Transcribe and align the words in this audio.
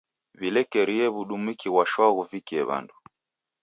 W'ilekerie 0.39 1.05
w'udumiki 1.13 1.67
ghwa 1.71 1.83
shwaa 1.91 2.13
ghuvikie 2.15 2.61
w'andu. 2.67 2.95